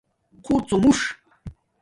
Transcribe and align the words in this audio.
خُوڅومُݽ 0.45 0.99